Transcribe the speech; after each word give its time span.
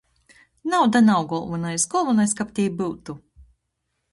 Nauda 0.73 1.01
nav 1.09 1.27
golvonais, 1.33 1.85
golvonais, 1.93 2.33
kab 2.41 2.57
tei 2.61 2.67
byutu... 2.81 3.19